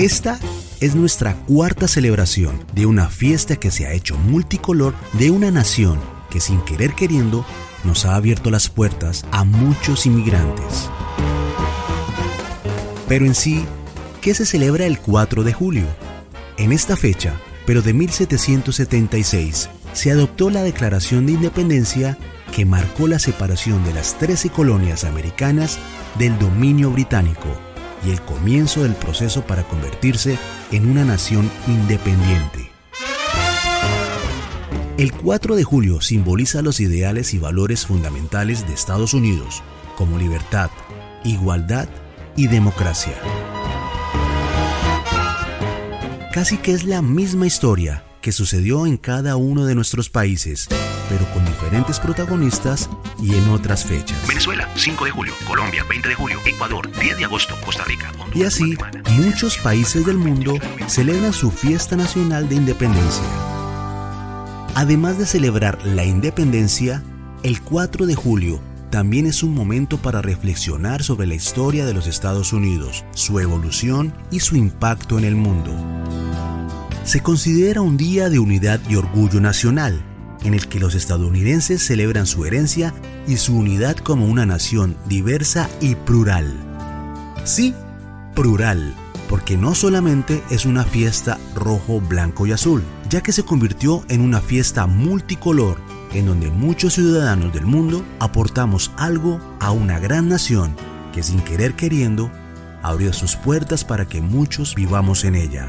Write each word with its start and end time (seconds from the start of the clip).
Esta 0.00 0.40
es 0.80 0.94
nuestra 0.94 1.34
cuarta 1.44 1.86
celebración 1.86 2.64
de 2.72 2.86
una 2.86 3.10
fiesta 3.10 3.56
que 3.56 3.70
se 3.70 3.84
ha 3.84 3.92
hecho 3.92 4.16
multicolor 4.16 4.94
de 5.12 5.30
una 5.30 5.50
nación 5.50 6.00
que 6.30 6.40
sin 6.40 6.62
querer 6.62 6.94
queriendo 6.94 7.44
nos 7.84 8.06
ha 8.06 8.14
abierto 8.14 8.50
las 8.50 8.70
puertas 8.70 9.26
a 9.30 9.44
muchos 9.44 10.06
inmigrantes. 10.06 10.88
Pero 13.08 13.26
en 13.26 13.34
sí, 13.34 13.66
¿qué 14.22 14.32
se 14.32 14.46
celebra 14.46 14.86
el 14.86 14.98
4 14.98 15.44
de 15.44 15.52
julio? 15.52 15.86
En 16.56 16.72
esta 16.72 16.96
fecha, 16.96 17.34
pero 17.66 17.82
de 17.82 17.92
1776, 17.92 19.68
se 19.92 20.10
adoptó 20.10 20.48
la 20.48 20.62
Declaración 20.62 21.26
de 21.26 21.32
Independencia 21.32 22.16
que 22.56 22.64
marcó 22.64 23.06
la 23.06 23.18
separación 23.18 23.84
de 23.84 23.92
las 23.92 24.16
13 24.16 24.48
colonias 24.48 25.04
americanas 25.04 25.78
del 26.18 26.38
dominio 26.38 26.90
británico 26.90 27.69
y 28.04 28.10
el 28.10 28.20
comienzo 28.22 28.82
del 28.82 28.94
proceso 28.94 29.42
para 29.42 29.64
convertirse 29.64 30.38
en 30.72 30.90
una 30.90 31.04
nación 31.04 31.50
independiente. 31.66 32.70
El 34.96 35.12
4 35.12 35.56
de 35.56 35.64
julio 35.64 36.00
simboliza 36.00 36.60
los 36.60 36.80
ideales 36.80 37.32
y 37.32 37.38
valores 37.38 37.86
fundamentales 37.86 38.66
de 38.66 38.74
Estados 38.74 39.14
Unidos, 39.14 39.62
como 39.96 40.18
libertad, 40.18 40.70
igualdad 41.24 41.88
y 42.36 42.48
democracia. 42.48 43.14
Casi 46.32 46.58
que 46.58 46.72
es 46.72 46.84
la 46.84 47.02
misma 47.02 47.46
historia 47.46 48.04
que 48.20 48.32
sucedió 48.32 48.86
en 48.86 48.96
cada 48.96 49.36
uno 49.36 49.64
de 49.64 49.74
nuestros 49.74 50.10
países, 50.10 50.68
pero 51.08 51.24
con 51.32 51.44
diferentes 51.44 51.98
protagonistas 51.98 52.88
y 53.20 53.34
en 53.34 53.48
otras 53.48 53.84
fechas. 53.84 54.18
Venezuela, 54.28 54.68
5 54.76 55.04
de 55.04 55.10
julio. 55.10 55.32
Colombia, 55.46 55.84
20 55.88 56.08
de 56.08 56.14
julio. 56.14 56.38
Ecuador, 56.44 56.90
10 57.00 57.18
de 57.18 57.24
agosto. 57.24 57.54
Costa 57.64 57.84
Rica, 57.84 58.10
Honduras, 58.18 58.36
Y 58.36 58.44
así, 58.44 58.76
muchos 59.12 59.58
países 59.58 60.06
del 60.06 60.16
mundo 60.16 60.54
celebran 60.86 61.32
su 61.32 61.50
fiesta 61.50 61.96
nacional 61.96 62.48
de 62.48 62.56
independencia. 62.56 63.24
Además 64.74 65.18
de 65.18 65.26
celebrar 65.26 65.78
la 65.84 66.04
independencia, 66.04 67.02
el 67.42 67.60
4 67.60 68.06
de 68.06 68.14
julio 68.14 68.60
también 68.90 69.26
es 69.26 69.42
un 69.42 69.54
momento 69.54 69.98
para 69.98 70.20
reflexionar 70.20 71.04
sobre 71.04 71.26
la 71.26 71.34
historia 71.34 71.86
de 71.86 71.94
los 71.94 72.08
Estados 72.08 72.52
Unidos, 72.52 73.04
su 73.14 73.38
evolución 73.38 74.12
y 74.32 74.40
su 74.40 74.56
impacto 74.56 75.16
en 75.16 75.24
el 75.24 75.36
mundo. 75.36 75.72
Se 77.10 77.24
considera 77.24 77.80
un 77.80 77.96
día 77.96 78.30
de 78.30 78.38
unidad 78.38 78.78
y 78.88 78.94
orgullo 78.94 79.40
nacional, 79.40 80.00
en 80.44 80.54
el 80.54 80.68
que 80.68 80.78
los 80.78 80.94
estadounidenses 80.94 81.84
celebran 81.84 82.24
su 82.24 82.46
herencia 82.46 82.94
y 83.26 83.38
su 83.38 83.56
unidad 83.56 83.96
como 83.96 84.26
una 84.26 84.46
nación 84.46 84.96
diversa 85.06 85.68
y 85.80 85.96
plural. 85.96 86.46
Sí, 87.42 87.74
plural, 88.36 88.94
porque 89.28 89.56
no 89.56 89.74
solamente 89.74 90.40
es 90.50 90.66
una 90.66 90.84
fiesta 90.84 91.36
rojo, 91.56 92.00
blanco 92.00 92.46
y 92.46 92.52
azul, 92.52 92.84
ya 93.08 93.22
que 93.22 93.32
se 93.32 93.42
convirtió 93.42 94.04
en 94.08 94.20
una 94.20 94.40
fiesta 94.40 94.86
multicolor 94.86 95.78
en 96.14 96.26
donde 96.26 96.48
muchos 96.52 96.94
ciudadanos 96.94 97.52
del 97.52 97.66
mundo 97.66 98.04
aportamos 98.20 98.92
algo 98.96 99.40
a 99.58 99.72
una 99.72 99.98
gran 99.98 100.28
nación 100.28 100.76
que 101.12 101.24
sin 101.24 101.40
querer 101.40 101.74
queriendo 101.74 102.30
abrió 102.84 103.12
sus 103.12 103.34
puertas 103.34 103.84
para 103.84 104.06
que 104.06 104.20
muchos 104.20 104.76
vivamos 104.76 105.24
en 105.24 105.34
ella. 105.34 105.68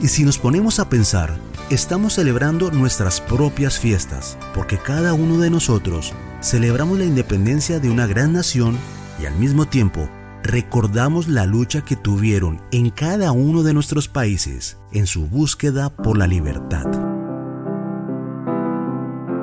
Y 0.00 0.08
si 0.08 0.24
nos 0.24 0.38
ponemos 0.38 0.78
a 0.78 0.88
pensar, 0.88 1.36
estamos 1.70 2.14
celebrando 2.14 2.70
nuestras 2.70 3.20
propias 3.20 3.80
fiestas, 3.80 4.38
porque 4.54 4.78
cada 4.78 5.12
uno 5.12 5.38
de 5.38 5.50
nosotros 5.50 6.12
celebramos 6.40 6.98
la 6.98 7.04
independencia 7.04 7.80
de 7.80 7.90
una 7.90 8.06
gran 8.06 8.32
nación 8.32 8.78
y 9.20 9.26
al 9.26 9.34
mismo 9.34 9.66
tiempo 9.66 10.08
recordamos 10.44 11.26
la 11.26 11.46
lucha 11.46 11.82
que 11.82 11.96
tuvieron 11.96 12.60
en 12.70 12.90
cada 12.90 13.32
uno 13.32 13.64
de 13.64 13.74
nuestros 13.74 14.06
países 14.06 14.78
en 14.92 15.08
su 15.08 15.26
búsqueda 15.26 15.90
por 15.90 16.16
la 16.16 16.28
libertad. 16.28 16.86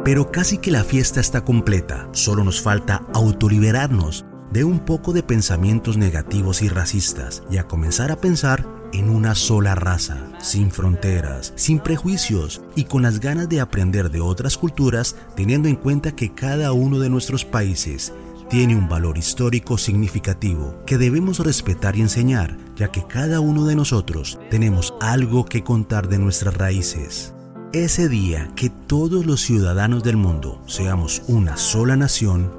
Pero 0.05 0.31
casi 0.31 0.59
que 0.59 0.71
la 0.71 0.85
fiesta 0.85 1.19
está 1.19 1.43
completa, 1.43 2.07
solo 2.13 2.45
nos 2.45 2.61
falta 2.61 3.03
autoliberarnos 3.13 4.25
de 4.53 4.63
un 4.63 4.79
poco 4.79 5.11
de 5.11 5.21
pensamientos 5.21 5.97
negativos 5.97 6.61
y 6.61 6.69
racistas 6.69 7.43
y 7.51 7.57
a 7.57 7.65
comenzar 7.65 8.11
a 8.11 8.21
pensar 8.21 8.74
en 8.93 9.09
una 9.09 9.35
sola 9.35 9.75
raza, 9.75 10.17
sin 10.39 10.71
fronteras, 10.71 11.53
sin 11.55 11.79
prejuicios 11.79 12.61
y 12.75 12.85
con 12.85 13.01
las 13.03 13.19
ganas 13.19 13.49
de 13.49 13.61
aprender 13.61 14.09
de 14.11 14.21
otras 14.21 14.57
culturas 14.57 15.15
teniendo 15.35 15.67
en 15.67 15.75
cuenta 15.75 16.15
que 16.15 16.33
cada 16.33 16.71
uno 16.73 16.99
de 16.99 17.09
nuestros 17.09 17.45
países 17.45 18.13
tiene 18.49 18.75
un 18.75 18.87
valor 18.87 19.17
histórico 19.17 19.77
significativo 19.77 20.75
que 20.85 20.97
debemos 20.97 21.39
respetar 21.39 21.95
y 21.95 22.01
enseñar, 22.01 22.57
ya 22.75 22.91
que 22.91 23.05
cada 23.05 23.39
uno 23.39 23.65
de 23.65 23.75
nosotros 23.75 24.39
tenemos 24.49 24.93
algo 25.01 25.45
que 25.45 25.63
contar 25.63 26.07
de 26.07 26.19
nuestras 26.19 26.55
raíces. 26.55 27.33
Ese 27.73 28.07
día 28.07 28.51
que 28.55 28.69
todos 28.69 29.25
los 29.25 29.41
ciudadanos 29.41 30.03
del 30.03 30.17
mundo 30.17 30.61
seamos 30.67 31.23
una 31.27 31.57
sola 31.57 31.97
nación, 31.97 32.51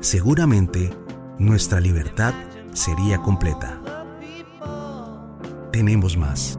seguramente 0.00 0.90
nuestra 1.38 1.80
libertad 1.80 2.34
sería 2.72 3.18
completa. 3.18 3.81
Tenemos 5.72 6.18
más. 6.18 6.58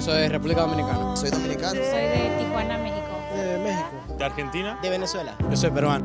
Soy 0.00 0.14
de 0.14 0.28
República 0.30 0.62
Dominicana. 0.62 1.16
Soy 1.16 1.30
dominicano. 1.30 1.74
Soy 1.74 2.02
de 2.02 2.36
Tijuana, 2.40 2.76
México. 2.76 3.06
De 3.36 3.58
México. 3.58 4.16
¿De 4.18 4.24
Argentina? 4.24 4.78
De 4.82 4.90
Venezuela. 4.90 5.38
Yo 5.48 5.56
soy 5.56 5.70
peruano. 5.70 6.04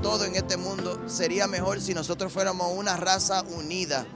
Todo 0.00 0.24
en 0.24 0.36
este 0.36 0.56
mundo 0.56 1.02
sería 1.06 1.48
mejor 1.48 1.80
si 1.80 1.94
nosotros 1.94 2.32
fuéramos 2.32 2.70
una 2.76 2.96
raza 2.96 3.42
unida. 3.42 4.06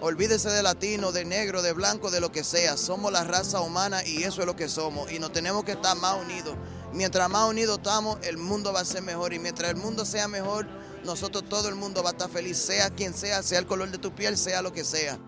Olvídese 0.00 0.48
de 0.50 0.62
latino, 0.62 1.10
de 1.10 1.24
negro, 1.24 1.60
de 1.60 1.72
blanco, 1.72 2.12
de 2.12 2.20
lo 2.20 2.30
que 2.30 2.44
sea. 2.44 2.76
Somos 2.76 3.10
la 3.10 3.24
raza 3.24 3.60
humana 3.60 4.04
y 4.04 4.22
eso 4.22 4.42
es 4.42 4.46
lo 4.46 4.54
que 4.54 4.68
somos. 4.68 5.10
Y 5.10 5.18
nos 5.18 5.32
tenemos 5.32 5.64
que 5.64 5.72
estar 5.72 5.96
más 5.96 6.22
unidos. 6.22 6.54
Mientras 6.92 7.28
más 7.28 7.48
unidos 7.48 7.78
estamos, 7.78 8.18
el 8.22 8.38
mundo 8.38 8.72
va 8.72 8.80
a 8.80 8.84
ser 8.84 9.02
mejor. 9.02 9.32
Y 9.32 9.40
mientras 9.40 9.70
el 9.70 9.76
mundo 9.76 10.04
sea 10.04 10.28
mejor, 10.28 10.66
nosotros 11.06 11.48
todo 11.48 11.68
el 11.68 11.76
mundo 11.76 12.02
va 12.02 12.10
a 12.10 12.12
estar 12.12 12.28
feliz, 12.28 12.58
sea 12.58 12.90
quien 12.90 13.14
sea, 13.14 13.42
sea 13.42 13.58
el 13.58 13.66
color 13.66 13.90
de 13.90 13.98
tu 13.98 14.14
piel, 14.14 14.36
sea 14.36 14.60
lo 14.60 14.72
que 14.72 14.84
sea. 14.84 15.18